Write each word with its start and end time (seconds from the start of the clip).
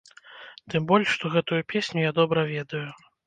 Тым 0.73 0.87
больш, 0.91 1.07
што 1.17 1.31
гэтую 1.35 1.61
песню 1.73 1.99
я 2.09 2.17
добра 2.21 2.47
ведаю. 2.55 2.83